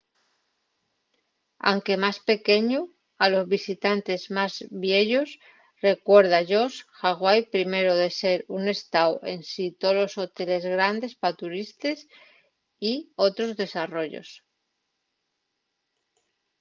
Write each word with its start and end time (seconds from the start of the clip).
anque 1.71 1.95
más 2.03 2.17
pequeñu 2.31 2.81
a 3.23 3.25
los 3.33 3.45
visitantes 3.55 4.21
más 4.37 4.53
vieyos 4.83 5.29
recuérda-yos 5.87 6.73
hawaii 7.01 7.49
primero 7.55 7.91
de 8.01 8.09
ser 8.21 8.39
un 8.57 8.63
estáu 8.75 9.11
ensin 9.35 9.71
tolos 9.83 10.11
hoteles 10.21 10.63
grandes 10.75 11.13
pa 11.21 11.29
turistes 11.41 11.97
y 12.89 12.93
otros 13.27 13.51
desarrollos 13.63 14.29